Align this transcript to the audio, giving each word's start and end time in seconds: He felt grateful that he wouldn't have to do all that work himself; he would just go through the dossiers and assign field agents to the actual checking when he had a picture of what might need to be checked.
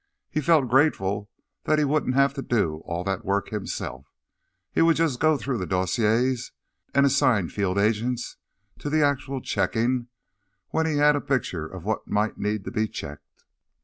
He 0.31 0.41
felt 0.41 0.67
grateful 0.67 1.29
that 1.65 1.77
he 1.77 1.85
wouldn't 1.85 2.15
have 2.15 2.33
to 2.33 2.41
do 2.41 2.81
all 2.85 3.03
that 3.03 3.23
work 3.23 3.49
himself; 3.49 4.07
he 4.71 4.81
would 4.81 4.95
just 4.95 5.19
go 5.19 5.37
through 5.37 5.59
the 5.59 5.67
dossiers 5.67 6.51
and 6.95 7.05
assign 7.05 7.49
field 7.49 7.77
agents 7.77 8.37
to 8.79 8.89
the 8.89 9.03
actual 9.03 9.41
checking 9.41 10.07
when 10.69 10.87
he 10.87 10.97
had 10.97 11.15
a 11.15 11.21
picture 11.21 11.67
of 11.67 11.85
what 11.85 12.07
might 12.07 12.39
need 12.39 12.63
to 12.65 12.71
be 12.71 12.87
checked. 12.87 13.43